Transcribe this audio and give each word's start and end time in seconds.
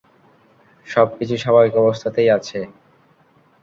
সবকিছু 0.87 1.35
স্বাভাবিক 1.37 1.73
অবস্থাতেই 1.77 2.29
আছে। 2.37 2.59